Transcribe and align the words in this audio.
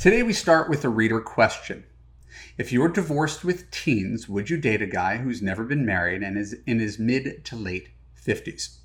Today 0.00 0.22
we 0.22 0.32
start 0.32 0.70
with 0.70 0.82
a 0.82 0.88
reader 0.88 1.20
question. 1.20 1.84
If 2.56 2.72
you 2.72 2.80
were 2.80 2.88
divorced 2.88 3.44
with 3.44 3.70
teens, 3.70 4.30
would 4.30 4.48
you 4.48 4.56
date 4.56 4.80
a 4.80 4.86
guy 4.86 5.18
who's 5.18 5.42
never 5.42 5.62
been 5.62 5.84
married 5.84 6.22
and 6.22 6.38
is 6.38 6.56
in 6.66 6.78
his 6.78 6.98
mid 6.98 7.44
to 7.44 7.54
late 7.54 7.90
50s? 8.18 8.78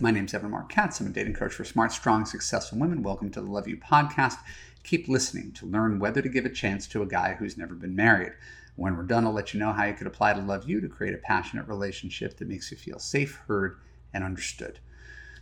My 0.00 0.10
name's 0.10 0.34
Evan 0.34 0.50
Marc 0.50 0.68
Katz. 0.68 0.98
I'm 0.98 1.06
a 1.06 1.10
dating 1.10 1.34
coach 1.34 1.52
for 1.52 1.64
smart, 1.64 1.92
strong, 1.92 2.26
successful 2.26 2.76
women. 2.76 3.04
Welcome 3.04 3.30
to 3.30 3.40
the 3.40 3.48
Love 3.48 3.68
U 3.68 3.76
podcast. 3.76 4.38
Keep 4.82 5.06
listening 5.06 5.52
to 5.52 5.66
learn 5.66 6.00
whether 6.00 6.20
to 6.20 6.28
give 6.28 6.44
a 6.44 6.50
chance 6.50 6.88
to 6.88 7.02
a 7.02 7.06
guy 7.06 7.34
who's 7.34 7.56
never 7.56 7.76
been 7.76 7.94
married. 7.94 8.32
When 8.74 8.96
we're 8.96 9.04
done, 9.04 9.26
I'll 9.26 9.32
let 9.32 9.54
you 9.54 9.60
know 9.60 9.72
how 9.72 9.84
you 9.84 9.94
could 9.94 10.08
apply 10.08 10.32
to 10.32 10.40
Love 10.40 10.68
U 10.68 10.80
to 10.80 10.88
create 10.88 11.14
a 11.14 11.18
passionate 11.18 11.68
relationship 11.68 12.36
that 12.38 12.48
makes 12.48 12.72
you 12.72 12.76
feel 12.76 12.98
safe, 12.98 13.40
heard, 13.46 13.78
and 14.12 14.24
understood. 14.24 14.80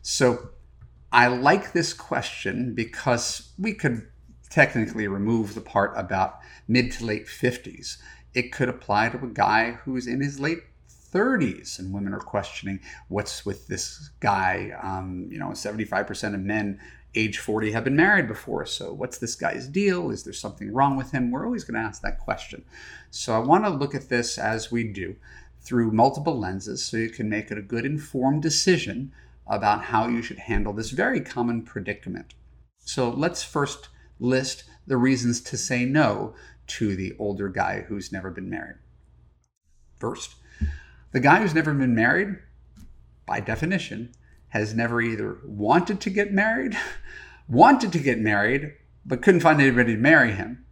So, 0.03 0.51
I 1.11 1.29
like 1.29 1.73
this 1.73 1.95
question 1.95 2.75
because 2.75 3.53
we 3.59 3.73
could 3.73 4.09
technically 4.55 5.09
remove 5.09 5.55
the 5.55 5.61
part 5.61 5.93
about 5.97 6.39
mid 6.69 6.93
to 6.93 7.05
late 7.05 7.27
50s. 7.27 7.97
It 8.35 8.53
could 8.53 8.69
apply 8.69 9.09
to 9.09 9.25
a 9.25 9.29
guy 9.29 9.73
who's 9.73 10.07
in 10.07 10.21
his 10.21 10.39
late 10.39 10.61
30s, 11.13 11.81
and 11.81 11.93
women 11.93 12.15
are 12.15 12.21
questioning 12.21 12.79
what's 13.09 13.45
with 13.45 13.67
this 13.67 14.11
guy. 14.21 14.71
Um, 14.81 15.29
you 15.29 15.39
know, 15.39 15.49
75% 15.49 16.35
of 16.35 16.41
men 16.41 16.81
age 17.17 17.39
40 17.39 17.73
have 17.73 17.83
been 17.83 17.97
married 17.97 18.29
before. 18.29 18.65
So, 18.67 18.93
what's 18.93 19.19
this 19.19 19.35
guy's 19.35 19.67
deal? 19.67 20.11
Is 20.11 20.23
there 20.23 20.33
something 20.33 20.73
wrong 20.73 20.97
with 20.97 21.11
him? 21.11 21.33
We're 21.33 21.47
always 21.47 21.65
going 21.65 21.81
to 21.81 21.87
ask 21.87 22.03
that 22.03 22.21
question. 22.21 22.65
So, 23.11 23.35
I 23.35 23.39
want 23.39 23.65
to 23.65 23.71
look 23.71 23.95
at 23.95 24.09
this 24.09 24.39
as 24.39 24.71
we 24.71 24.85
do 24.85 25.17
through 25.63 25.91
multiple 25.91 26.39
lenses 26.39 26.85
so 26.85 26.97
you 26.97 27.11
can 27.11 27.29
make 27.29 27.51
a 27.51 27.61
good 27.61 27.87
informed 27.87 28.43
decision 28.43 29.13
about 29.47 29.85
how 29.85 30.07
you 30.07 30.23
should 30.23 30.39
handle 30.39 30.73
this 30.73 30.91
very 30.91 31.21
common 31.21 31.63
predicament. 31.63 32.35
So, 32.79 33.11
let's 33.11 33.43
first 33.43 33.89
list 34.19 34.65
the 34.87 34.97
reasons 34.97 35.41
to 35.41 35.57
say 35.57 35.85
no 35.85 36.35
to 36.67 36.97
the 36.97 37.15
older 37.19 37.49
guy 37.49 37.85
who's 37.89 38.13
never 38.13 38.31
been 38.31 38.49
married. 38.49 38.77
First, 39.99 40.37
the 41.13 41.21
guy 41.21 41.41
who's 41.41 41.55
never 41.55 41.73
been 41.73 41.95
married, 41.95 42.39
by 43.27 43.41
definition, 43.41 44.13
has 44.49 44.75
never 44.75 45.01
either 45.01 45.39
wanted 45.45 46.01
to 46.01 46.11
get 46.11 46.33
married, 46.33 46.77
wanted 47.49 47.93
to 47.93 47.99
get 47.99 48.19
married, 48.19 48.73
but 49.05 49.23
couldn't 49.23 49.41
find 49.41 49.61
anybody 49.61 49.95
to 49.95 50.01
marry 50.01 50.33
him, 50.33 50.65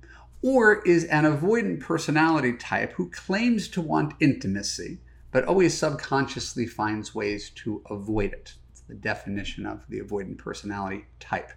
or 0.43 0.83
is 0.83 1.05
an 1.05 1.25
avoidant 1.25 1.81
personality 1.81 2.53
type 2.55 2.93
who 2.93 3.11
claims 3.11 3.69
to 3.69 3.81
want 3.81 4.15
intimacy, 4.21 4.99
but 5.31 5.45
always 5.45 5.77
subconsciously 5.77 6.67
finds 6.67 7.15
ways 7.15 7.51
to 7.51 7.83
avoid 7.89 8.33
it. 8.33 8.55
It's 8.71 8.81
the 8.83 8.95
definition 8.95 9.67
of 9.67 9.85
the 9.89 10.01
avoidant 10.01 10.39
personality 10.39 11.07
type. 11.21 11.51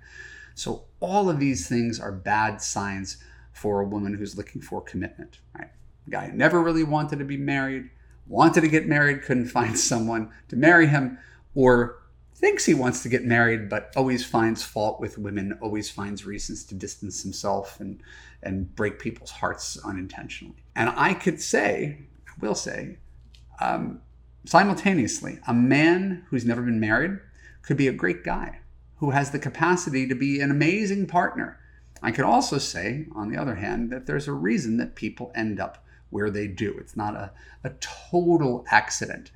So 0.56 0.86
all 1.02 1.30
of 1.30 1.39
these 1.39 1.67
things 1.67 2.00
are 2.00 2.11
bad 2.11 2.61
signs 2.61 3.17
for 3.52 3.81
a 3.81 3.86
woman 3.86 4.14
who's 4.16 4.38
looking 4.38 4.61
for 4.61 4.81
commitment. 4.81 5.39
Right? 5.53 5.70
A 6.08 6.09
guy 6.09 6.28
who 6.28 6.38
never 6.38 6.61
really 6.61 6.84
wanted 6.84 7.20
to 7.20 7.25
be 7.25 7.38
married, 7.38 7.89
wanted 8.25 8.61
to 8.61 8.67
get 8.67 8.88
married, 8.88 9.22
couldn't 9.22 9.48
find 9.48 9.78
someone 9.92 10.31
to 10.48 10.56
marry 10.56 10.88
him, 10.88 11.20
or 11.53 12.00
thinks 12.33 12.66
he 12.66 12.73
wants 12.73 13.03
to 13.03 13.09
get 13.09 13.23
married, 13.23 13.70
but 13.70 13.94
always 13.95 14.26
finds 14.26 14.64
fault 14.64 15.00
with 15.00 15.17
women, 15.17 15.58
always 15.61 15.89
finds 15.89 16.26
reasons 16.26 16.64
to 16.66 16.76
distance 16.76 17.22
himself 17.22 17.80
and 17.80 18.02
and 18.44 18.76
break 18.76 19.00
people's 19.00 19.31
hearts 19.31 19.78
unintentionally. 19.83 20.64
And 20.76 20.94
I 20.95 21.16
could 21.16 21.42
say, 21.42 21.98
I 22.28 22.31
will 22.39 22.53
say, 22.53 22.98
um, 23.59 24.02
simultaneously, 24.45 25.39
a 25.48 25.53
man 25.53 26.26
who's 26.30 26.45
never 26.45 26.61
been 26.61 26.80
married 26.80 27.20
could 27.64 27.78
be 27.78 27.88
a 27.88 27.94
great 27.94 28.23
guy 28.23 28.59
who 28.97 29.11
has 29.11 29.31
the 29.31 29.39
capacity 29.39 30.07
to 30.07 30.15
be 30.15 30.39
an 30.39 30.51
amazing 30.51 31.07
partner. 31.07 31.59
I 32.01 32.11
could 32.11 32.25
also 32.25 32.57
say, 32.57 33.07
on 33.15 33.29
the 33.29 33.37
other 33.37 33.55
hand, 33.55 33.91
that 33.91 34.05
there's 34.05 34.27
a 34.27 34.33
reason 34.33 34.77
that 34.77 34.95
people 34.95 35.31
end 35.35 35.59
up 35.59 35.83
where 36.09 36.29
they 36.29 36.47
do. 36.47 36.75
It's 36.77 36.95
not 36.95 37.15
a, 37.15 37.31
a 37.63 37.71
total 38.11 38.65
accident. 38.69 39.31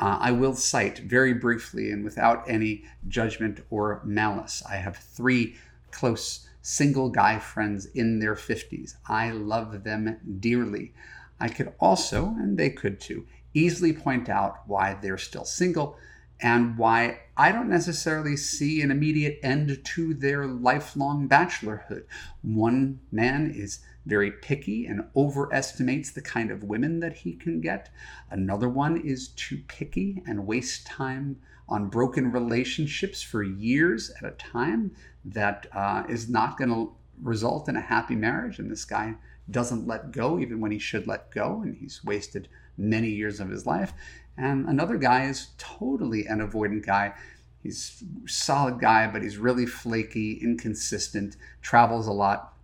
Uh, 0.00 0.18
I 0.20 0.32
will 0.32 0.54
cite 0.54 1.00
very 1.00 1.34
briefly 1.34 1.90
and 1.90 2.04
without 2.04 2.48
any 2.48 2.84
judgment 3.08 3.60
or 3.70 4.00
malice. 4.04 4.62
I 4.68 4.76
have 4.76 4.96
three 4.96 5.56
close 5.90 6.48
single 6.62 7.10
guy 7.10 7.38
friends 7.38 7.86
in 7.86 8.18
their 8.18 8.34
50s. 8.34 8.94
I 9.08 9.30
love 9.30 9.84
them 9.84 10.38
dearly. 10.40 10.94
I 11.40 11.48
could 11.48 11.74
also, 11.80 12.26
and 12.38 12.56
they 12.56 12.70
could 12.70 13.00
too, 13.00 13.26
easily 13.52 13.92
point 13.92 14.28
out 14.28 14.60
why 14.66 14.94
they're 14.94 15.18
still 15.18 15.44
single 15.44 15.98
and 16.42 16.76
why 16.76 17.20
I 17.36 17.52
don't 17.52 17.68
necessarily 17.68 18.36
see 18.36 18.82
an 18.82 18.90
immediate 18.90 19.38
end 19.42 19.80
to 19.82 20.14
their 20.14 20.46
lifelong 20.46 21.28
bachelorhood. 21.28 22.04
One 22.42 23.00
man 23.12 23.52
is 23.54 23.78
very 24.04 24.32
picky 24.32 24.86
and 24.86 25.04
overestimates 25.14 26.10
the 26.10 26.20
kind 26.20 26.50
of 26.50 26.64
women 26.64 26.98
that 27.00 27.14
he 27.18 27.34
can 27.34 27.60
get. 27.60 27.90
Another 28.28 28.68
one 28.68 28.96
is 28.96 29.28
too 29.28 29.62
picky 29.68 30.22
and 30.26 30.46
wastes 30.46 30.82
time 30.84 31.38
on 31.68 31.88
broken 31.88 32.32
relationships 32.32 33.22
for 33.22 33.42
years 33.42 34.10
at 34.20 34.28
a 34.28 34.32
time 34.32 34.90
that 35.24 35.66
uh, 35.72 36.02
is 36.08 36.28
not 36.28 36.58
going 36.58 36.70
to 36.70 36.92
result 37.22 37.68
in 37.68 37.76
a 37.76 37.80
happy 37.80 38.16
marriage. 38.16 38.58
And 38.58 38.70
this 38.70 38.84
guy 38.84 39.14
doesn't 39.50 39.86
let 39.86 40.12
go 40.12 40.38
even 40.38 40.60
when 40.60 40.70
he 40.70 40.78
should 40.78 41.06
let 41.06 41.30
go, 41.30 41.62
and 41.62 41.76
he's 41.76 42.04
wasted 42.04 42.48
many 42.76 43.08
years 43.08 43.40
of 43.40 43.48
his 43.48 43.66
life. 43.66 43.92
And 44.36 44.66
another 44.68 44.96
guy 44.96 45.26
is 45.26 45.48
totally 45.58 46.26
an 46.26 46.38
avoidant 46.38 46.86
guy. 46.86 47.14
He's 47.62 48.02
a 48.24 48.28
solid 48.28 48.80
guy, 48.80 49.06
but 49.06 49.22
he's 49.22 49.36
really 49.36 49.66
flaky, 49.66 50.38
inconsistent, 50.42 51.36
travels 51.60 52.06
a 52.06 52.12
lot, 52.12 52.54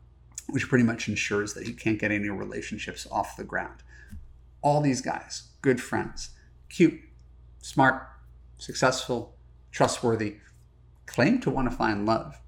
which 0.49 0.69
pretty 0.69 0.85
much 0.85 1.09
ensures 1.09 1.55
that 1.55 1.67
he 1.67 1.73
can't 1.73 1.99
get 1.99 2.11
any 2.11 2.31
relationships 2.31 3.07
off 3.11 3.37
the 3.37 3.45
ground. 3.45 3.83
All 4.63 4.81
these 4.81 5.01
guys, 5.01 5.49
good 5.63 5.81
friends, 5.81 6.31
cute, 6.69 7.01
smart, 7.61 8.09
successful, 8.57 9.37
trustworthy, 9.71 10.37
claim 11.07 11.41
to 11.41 11.51
want 11.51 11.71
to 11.71 11.77
find 11.77 12.07
love 12.07 12.41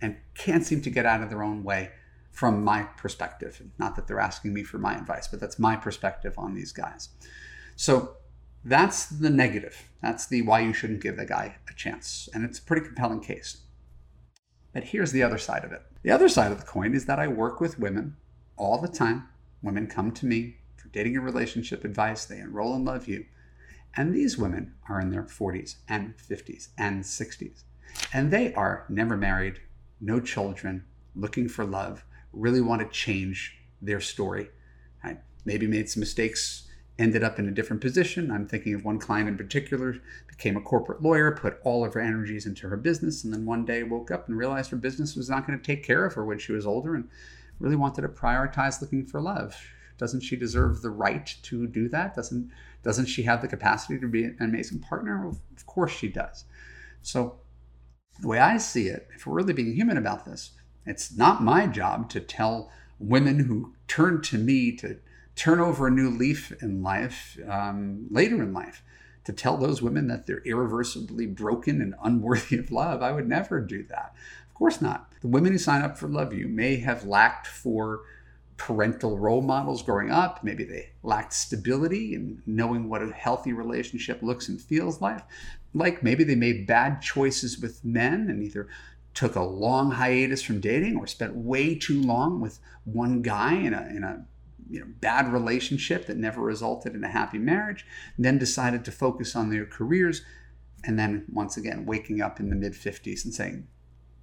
and 0.00 0.16
can't 0.34 0.64
seem 0.64 0.80
to 0.82 0.90
get 0.90 1.06
out 1.06 1.22
of 1.22 1.30
their 1.30 1.42
own 1.42 1.64
way 1.64 1.90
from 2.38 2.62
my 2.62 2.84
perspective. 2.96 3.60
Not 3.80 3.96
that 3.96 4.06
they're 4.06 4.20
asking 4.20 4.54
me 4.54 4.62
for 4.62 4.78
my 4.78 4.94
advice, 4.94 5.26
but 5.26 5.40
that's 5.40 5.58
my 5.58 5.74
perspective 5.74 6.34
on 6.38 6.54
these 6.54 6.70
guys. 6.70 7.08
So 7.74 8.12
that's 8.64 9.06
the 9.06 9.28
negative. 9.28 9.90
That's 10.02 10.24
the 10.24 10.42
why 10.42 10.60
you 10.60 10.72
shouldn't 10.72 11.02
give 11.02 11.16
the 11.16 11.26
guy 11.26 11.56
a 11.68 11.74
chance. 11.74 12.28
And 12.32 12.44
it's 12.44 12.60
a 12.60 12.62
pretty 12.62 12.86
compelling 12.86 13.22
case. 13.22 13.62
But 14.72 14.84
here's 14.84 15.10
the 15.10 15.24
other 15.24 15.36
side 15.36 15.64
of 15.64 15.72
it. 15.72 15.82
The 16.04 16.12
other 16.12 16.28
side 16.28 16.52
of 16.52 16.60
the 16.60 16.66
coin 16.66 16.94
is 16.94 17.06
that 17.06 17.18
I 17.18 17.26
work 17.26 17.60
with 17.60 17.80
women 17.80 18.16
all 18.56 18.80
the 18.80 18.86
time. 18.86 19.28
Women 19.60 19.88
come 19.88 20.12
to 20.12 20.24
me 20.24 20.58
for 20.76 20.86
dating 20.90 21.16
and 21.16 21.24
relationship 21.24 21.84
advice. 21.84 22.24
They 22.24 22.38
enroll 22.38 22.76
in 22.76 22.84
Love 22.84 23.08
U. 23.08 23.24
And 23.96 24.14
these 24.14 24.38
women 24.38 24.74
are 24.88 25.00
in 25.00 25.10
their 25.10 25.24
40s 25.24 25.78
and 25.88 26.14
50s 26.16 26.68
and 26.78 27.02
60s. 27.02 27.64
And 28.12 28.30
they 28.30 28.54
are 28.54 28.86
never 28.88 29.16
married, 29.16 29.58
no 30.00 30.20
children, 30.20 30.84
looking 31.16 31.48
for 31.48 31.64
love, 31.64 32.04
really 32.32 32.60
want 32.60 32.82
to 32.82 32.88
change 32.88 33.56
their 33.80 34.00
story. 34.00 34.50
I 35.02 35.18
maybe 35.44 35.66
made 35.66 35.88
some 35.88 36.00
mistakes 36.00 36.68
ended 36.98 37.22
up 37.22 37.38
in 37.38 37.46
a 37.48 37.52
different 37.52 37.80
position. 37.80 38.30
I'm 38.30 38.48
thinking 38.48 38.74
of 38.74 38.84
one 38.84 38.98
client 38.98 39.28
in 39.28 39.36
particular, 39.36 39.96
became 40.26 40.56
a 40.56 40.60
corporate 40.60 41.00
lawyer, 41.00 41.30
put 41.30 41.58
all 41.62 41.84
of 41.84 41.94
her 41.94 42.00
energies 42.00 42.46
into 42.46 42.68
her 42.68 42.76
business, 42.76 43.22
and 43.22 43.32
then 43.32 43.46
one 43.46 43.64
day 43.64 43.84
woke 43.84 44.10
up 44.10 44.28
and 44.28 44.36
realized 44.36 44.70
her 44.70 44.76
business 44.76 45.14
was 45.14 45.30
not 45.30 45.46
going 45.46 45.58
to 45.58 45.64
take 45.64 45.84
care 45.84 46.04
of 46.04 46.14
her 46.14 46.24
when 46.24 46.38
she 46.38 46.52
was 46.52 46.66
older 46.66 46.94
and 46.94 47.08
really 47.60 47.76
wanted 47.76 48.02
to 48.02 48.08
prioritize 48.08 48.80
looking 48.80 49.06
for 49.06 49.20
love. 49.20 49.56
Doesn't 49.96 50.20
she 50.20 50.36
deserve 50.36 50.82
the 50.82 50.90
right 50.90 51.34
to 51.42 51.66
do 51.66 51.88
that? 51.88 52.14
Doesn't 52.14 52.50
doesn't 52.84 53.06
she 53.06 53.24
have 53.24 53.42
the 53.42 53.48
capacity 53.48 53.98
to 53.98 54.06
be 54.06 54.24
an 54.24 54.36
amazing 54.40 54.78
partner? 54.78 55.26
Of 55.26 55.66
course 55.66 55.90
she 55.90 56.08
does. 56.08 56.44
So 57.02 57.40
the 58.20 58.28
way 58.28 58.38
I 58.38 58.58
see 58.58 58.86
it, 58.86 59.08
if 59.14 59.26
we're 59.26 59.34
really 59.34 59.52
being 59.52 59.74
human 59.74 59.98
about 59.98 60.24
this, 60.24 60.52
it's 60.86 61.16
not 61.16 61.42
my 61.42 61.66
job 61.66 62.08
to 62.10 62.20
tell 62.20 62.70
women 62.98 63.40
who 63.40 63.74
turn 63.86 64.20
to 64.22 64.38
me 64.38 64.72
to 64.76 64.98
turn 65.36 65.60
over 65.60 65.86
a 65.86 65.90
new 65.90 66.10
leaf 66.10 66.52
in 66.60 66.82
life 66.82 67.38
um, 67.48 68.06
later 68.10 68.42
in 68.42 68.52
life 68.52 68.82
to 69.24 69.32
tell 69.32 69.56
those 69.56 69.82
women 69.82 70.08
that 70.08 70.26
they're 70.26 70.42
irreversibly 70.44 71.26
broken 71.26 71.82
and 71.82 71.94
unworthy 72.02 72.56
of 72.58 72.72
love. 72.72 73.02
I 73.02 73.12
would 73.12 73.28
never 73.28 73.60
do 73.60 73.82
that. 73.84 74.14
Of 74.48 74.54
course 74.54 74.80
not. 74.80 75.12
The 75.20 75.28
women 75.28 75.52
who 75.52 75.58
sign 75.58 75.82
up 75.82 75.98
for 75.98 76.08
Love 76.08 76.32
U 76.32 76.48
may 76.48 76.76
have 76.76 77.04
lacked 77.04 77.46
for 77.46 78.00
parental 78.56 79.18
role 79.18 79.42
models 79.42 79.82
growing 79.82 80.10
up. 80.10 80.42
Maybe 80.42 80.64
they 80.64 80.90
lacked 81.02 81.32
stability 81.32 82.14
and 82.14 82.42
knowing 82.46 82.88
what 82.88 83.02
a 83.02 83.12
healthy 83.12 83.52
relationship 83.52 84.22
looks 84.22 84.48
and 84.48 84.60
feels 84.60 85.00
like. 85.00 85.20
Like 85.74 86.02
maybe 86.02 86.24
they 86.24 86.34
made 86.34 86.66
bad 86.66 87.00
choices 87.00 87.58
with 87.58 87.84
men 87.84 88.28
and 88.30 88.42
either 88.42 88.66
took 89.18 89.34
a 89.34 89.42
long 89.42 89.90
hiatus 89.90 90.42
from 90.42 90.60
dating 90.60 90.96
or 90.96 91.04
spent 91.04 91.34
way 91.34 91.74
too 91.74 92.00
long 92.00 92.40
with 92.40 92.60
one 92.84 93.20
guy 93.20 93.52
in 93.52 93.74
a, 93.74 93.80
in 93.90 94.04
a 94.04 94.24
you 94.70 94.78
know, 94.78 94.86
bad 95.00 95.32
relationship 95.32 96.06
that 96.06 96.16
never 96.16 96.40
resulted 96.40 96.94
in 96.94 97.02
a 97.02 97.08
happy 97.08 97.38
marriage, 97.38 97.84
then 98.16 98.38
decided 98.38 98.84
to 98.84 98.92
focus 98.92 99.34
on 99.34 99.50
their 99.50 99.66
careers, 99.66 100.22
and 100.84 100.96
then 100.96 101.24
once 101.32 101.56
again 101.56 101.84
waking 101.84 102.22
up 102.22 102.38
in 102.38 102.48
the 102.48 102.54
mid 102.54 102.74
50s 102.74 103.24
and 103.24 103.34
saying, 103.34 103.66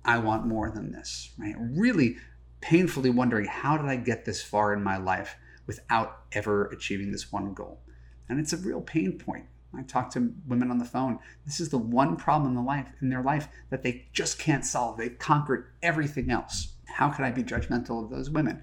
I 0.06 0.18
want 0.19 0.47
more 0.47 0.69
than 0.69 0.94
this, 0.94 1.33
right? 1.38 1.56
Really 1.59 2.15
painfully 2.62 3.09
wondering, 3.09 3.47
how 3.47 3.75
did 3.75 3.88
I 3.88 3.97
get 3.97 4.24
this 4.24 4.42
far 4.42 4.71
in 4.71 4.81
my 4.81 4.95
life 4.95 5.36
without 5.68 6.19
ever 6.31 6.68
achieving 6.68 7.12
this 7.12 7.33
one 7.33 7.53
goal? 7.53 7.81
And 8.30 8.39
it's 8.39 8.53
a 8.53 8.57
real 8.57 8.80
pain 8.80 9.19
point. 9.19 9.47
I 9.77 9.83
talk 9.83 10.12
to 10.12 10.33
women 10.48 10.72
on 10.72 10.77
the 10.77 10.86
phone. 10.86 11.19
This 11.45 11.60
is 11.60 11.69
the 11.69 11.77
one 11.77 12.16
problem 12.16 12.51
in 12.51 12.56
the 12.56 12.62
life 12.62 12.88
in 13.01 13.10
their 13.10 13.22
life 13.22 13.48
that 13.69 13.83
they 13.83 14.07
just 14.13 14.39
can't 14.39 14.66
solve. 14.66 14.98
They've 14.98 15.18
conquered 15.18 15.68
everything 15.81 16.31
else. 16.31 16.74
How 16.88 17.10
could 17.10 17.25
I 17.25 17.31
be 17.31 17.44
judgmental 17.44 18.04
of 18.04 18.10
those 18.10 18.30
women? 18.30 18.62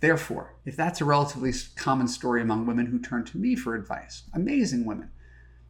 Therefore, 0.00 0.54
if 0.64 0.76
that's 0.76 1.00
a 1.00 1.04
relatively 1.04 1.52
common 1.76 2.08
story 2.08 2.42
among 2.42 2.66
women 2.66 2.86
who 2.86 2.98
turn 2.98 3.24
to 3.24 3.38
me 3.38 3.56
for 3.56 3.74
advice, 3.74 4.24
amazing 4.34 4.84
women, 4.84 5.10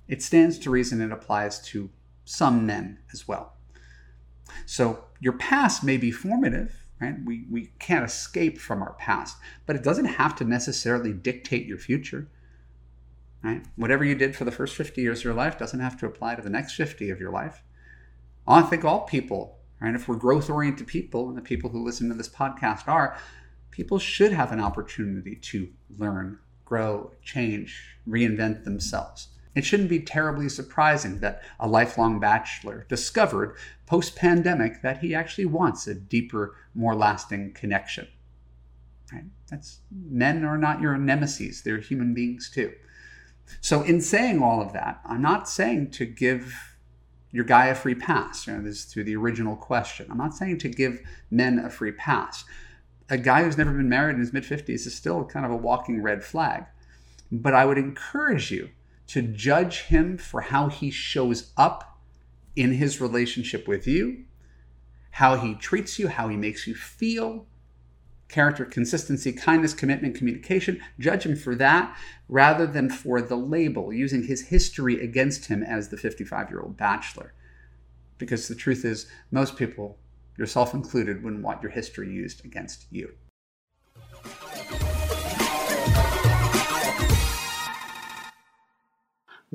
it 0.09 0.23
stands 0.23 0.59
to 0.61 0.71
reason 0.71 1.01
it 1.01 1.13
applies 1.13 1.61
to 1.67 1.91
some 2.25 2.67
men 2.67 2.99
as 3.13 3.29
well. 3.29 3.55
So 4.67 5.05
your 5.21 5.35
past 5.35 5.85
may 5.85 5.97
be 5.97 6.11
formative, 6.11 6.85
right? 7.01 7.15
We, 7.25 7.47
we 7.51 7.71
can't 7.79 8.05
escape 8.05 8.59
from 8.59 8.83
our 8.83 8.95
past, 8.95 9.37
but 9.67 9.77
it 9.77 9.83
doesn't 9.83 10.05
have 10.05 10.35
to 10.37 10.45
necessarily 10.45 11.13
dictate 11.13 11.67
your 11.67 11.79
future. 11.79 12.29
Right? 13.45 13.63
Whatever 13.77 14.05
you 14.05 14.15
did 14.15 14.35
for 14.35 14.45
the 14.47 14.51
first 14.51 14.75
50 14.75 15.03
years 15.03 15.19
of 15.19 15.25
your 15.25 15.35
life 15.35 15.59
doesn't 15.59 15.81
have 15.81 16.01
to 16.01 16.07
apply 16.07 16.35
to 16.35 16.41
the 16.41 16.49
next 16.49 16.77
50 16.77 17.11
of 17.11 17.21
your 17.21 17.31
life. 17.31 17.63
I 18.49 18.63
think 18.63 18.87
all 18.87 19.03
people, 19.03 19.59
right? 19.81 19.95
If 19.95 20.09
we're 20.09 20.17
growth 20.17 20.49
oriented 20.49 20.87
people, 20.87 21.29
and 21.29 21.37
the 21.37 21.43
people 21.43 21.69
who 21.69 21.85
listen 21.85 22.09
to 22.09 22.15
this 22.15 22.29
podcast 22.29 22.89
are, 22.89 23.19
people 23.71 23.99
should 23.99 24.33
have 24.33 24.51
an 24.51 24.61
opportunity 24.61 25.37
to 25.37 25.69
learn, 25.99 26.39
grow, 26.65 27.11
change, 27.23 27.99
reinvent 28.09 28.65
themselves. 28.65 29.29
It 29.55 29.67
shouldn't 29.67 29.91
be 29.91 30.01
terribly 30.01 30.49
surprising 30.49 31.21
that 31.21 31.43
a 31.61 31.69
lifelong 31.69 32.19
bachelor 32.19 32.87
discovered 32.89 33.57
post 33.85 34.17
pandemic 34.17 34.81
that 34.81 34.99
he 34.99 35.15
actually 35.15 35.47
wants 35.47 35.87
a 35.87 35.95
deeper, 35.95 36.57
more 36.75 36.95
lasting 36.95 37.53
connection. 37.53 38.09
Right? 39.13 39.25
That's 39.51 39.81
men 39.91 40.45
are 40.45 40.59
not 40.59 40.81
your 40.81 40.97
nemesis, 40.97 41.61
they're 41.61 41.79
human 41.79 42.15
beings 42.15 42.51
too. 42.51 42.73
So, 43.61 43.83
in 43.83 44.01
saying 44.01 44.43
all 44.43 44.61
of 44.61 44.73
that, 44.73 45.01
I'm 45.05 45.23
not 45.23 45.49
saying 45.49 45.91
to 45.93 46.07
give 46.07 46.55
your 47.33 47.45
guy 47.45 47.67
a 47.67 47.75
free 47.75 47.95
pass. 47.95 48.47
You 48.47 48.55
know, 48.55 48.63
this 48.63 48.79
is 48.79 48.93
to 48.93 49.03
the 49.03 49.17
original 49.17 49.57
question. 49.57 50.07
I'm 50.11 50.19
not 50.19 50.35
saying 50.35 50.59
to 50.59 50.69
give 50.69 51.01
men 51.31 51.59
a 51.59 51.69
free 51.69 51.93
pass. 51.93 52.45
A 53.11 53.19
guy 53.19 53.43
who's 53.43 53.59
never 53.59 53.73
been 53.73 53.89
married 53.89 54.15
in 54.15 54.21
his 54.21 54.33
mid 54.33 54.45
50s 54.45 54.87
is 54.87 54.95
still 54.95 55.25
kind 55.25 55.45
of 55.45 55.53
a 55.53 55.57
walking 55.57 56.01
red 56.01 56.23
flag. 56.23 56.65
But 57.33 57.55
I 57.55 57.65
would 57.65 57.79
encourage 57.79 58.51
you 58.51 58.71
to 59.09 59.23
judge 59.23 59.83
him 59.83 60.17
for 60.17 60.43
how 60.43 60.69
he 60.69 60.91
shows 60.91 61.53
up 61.57 61.99
in 62.55 62.73
his 62.73 63.01
relationship 63.01 63.67
with 63.67 63.87
you, 63.87 64.25
how 65.11 65.37
he 65.37 65.55
treats 65.55 65.99
you, 65.99 66.09
how 66.09 66.29
he 66.29 66.37
makes 66.37 66.67
you 66.67 66.75
feel, 66.75 67.47
character, 68.29 68.65
consistency, 68.65 69.33
kindness, 69.33 69.75
commitment, 69.75 70.17
communication. 70.17 70.81
Judge 70.99 71.25
him 71.25 71.37
for 71.37 71.55
that 71.57 71.97
rather 72.29 72.67
than 72.67 72.91
for 72.91 73.21
the 73.21 73.37
label, 73.37 73.93
using 73.93 74.25
his 74.25 74.49
history 74.49 75.01
against 75.01 75.47
him 75.47 75.63
as 75.63 75.89
the 75.89 75.97
55 75.97 76.51
year 76.51 76.61
old 76.61 76.77
bachelor. 76.77 77.33
Because 78.19 78.49
the 78.49 78.55
truth 78.55 78.85
is, 78.85 79.07
most 79.31 79.57
people, 79.57 79.99
yourself 80.37 80.75
included, 80.75 81.23
wouldn't 81.23 81.43
want 81.43 81.63
your 81.63 81.73
history 81.73 82.11
used 82.11 82.45
against 82.45 82.87
you. 82.91 83.15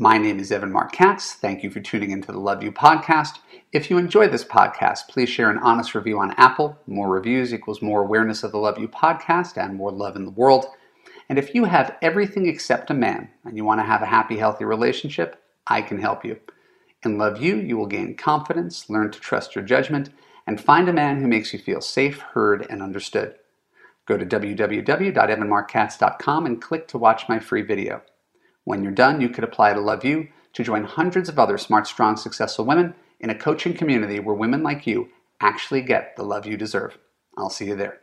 My 0.02 0.18
name 0.18 0.40
is 0.40 0.50
Evan 0.50 0.72
Marc 0.72 0.94
Katz. 0.94 1.34
Thank 1.34 1.62
you 1.62 1.70
for 1.70 1.82
tuning 1.82 2.12
into 2.12 2.32
the 2.32 2.40
Love 2.40 2.64
U 2.64 2.72
podcast. 2.72 3.40
If 3.74 3.90
you 3.90 3.98
enjoy 3.98 4.30
this 4.30 4.46
podcast, 4.46 5.10
please 5.10 5.28
share 5.28 5.50
an 5.50 5.58
honest 5.58 5.94
review 5.94 6.20
on 6.20 6.32
Apple. 6.38 6.80
More 6.88 7.10
reviews 7.10 7.54
equals 7.54 7.82
more 7.82 8.02
awareness 8.02 8.42
of 8.42 8.54
the 8.54 8.60
Love 8.60 8.80
U 8.80 8.88
podcast 8.88 9.62
and 9.62 9.76
more 9.76 9.92
love 9.92 10.16
in 10.16 10.24
the 10.24 10.32
world. 10.32 10.68
And 11.28 11.38
if 11.38 11.54
you 11.54 11.66
have 11.66 11.98
everything 12.02 12.48
except 12.48 12.90
a 12.90 12.94
man 12.94 13.28
and 13.44 13.58
you 13.58 13.66
want 13.66 13.82
to 13.82 13.86
have 13.86 14.02
a 14.02 14.06
happy, 14.06 14.38
healthy 14.38 14.64
relationship, 14.64 15.44
I 15.68 15.82
can 15.82 16.00
help 16.00 16.24
you. 16.24 16.40
In 17.04 17.18
Love 17.18 17.42
U, 17.42 17.58
you 17.58 17.76
will 17.76 17.86
gain 17.86 18.16
confidence, 18.16 18.90
learn 18.90 19.12
to 19.12 19.20
trust 19.20 19.54
your 19.54 19.66
judgment, 19.66 20.12
and 20.48 20.62
find 20.62 20.88
a 20.88 20.94
man 20.94 21.20
who 21.20 21.28
makes 21.28 21.52
you 21.52 21.60
feel 21.60 21.82
safe, 21.82 22.22
heard, 22.22 22.66
and 22.70 22.82
understood. 22.82 23.36
Go 24.06 24.16
to 24.16 24.26
www.evanmarckatz.com 24.26 26.46
and 26.46 26.62
click 26.62 26.88
to 26.88 26.98
watch 26.98 27.28
my 27.28 27.38
free 27.38 27.64
video. 27.64 28.02
When 28.70 28.84
you're 28.84 28.92
done, 28.92 29.20
you 29.20 29.30
could 29.30 29.44
apply 29.44 29.74
to 29.74 29.80
Love 29.80 30.06
U 30.06 30.28
to 30.54 30.64
join 30.64 30.84
hundreds 30.84 31.28
of 31.28 31.40
other 31.40 31.58
smart, 31.58 31.88
strong, 31.88 32.16
successful 32.16 32.66
women 32.66 32.94
in 33.20 33.32
a 33.32 33.36
coaching 33.36 33.74
community 33.74 34.20
where 34.20 34.36
women 34.36 34.62
like 34.62 34.86
you 34.86 35.10
actually 35.42 35.82
get 35.82 36.16
the 36.16 36.22
love 36.22 36.46
you 36.46 36.56
deserve. 36.56 37.00
I'll 37.36 37.50
see 37.50 37.66
you 37.66 37.76
there. 37.76 38.02